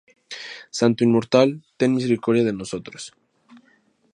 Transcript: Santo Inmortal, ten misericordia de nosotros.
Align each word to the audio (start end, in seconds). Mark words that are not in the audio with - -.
Santo 0.77 0.99
Inmortal, 1.07 1.49
ten 1.79 1.89
misericordia 1.95 2.43
de 2.47 2.53
nosotros. 2.61 3.03